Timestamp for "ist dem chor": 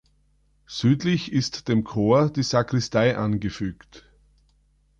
1.31-2.31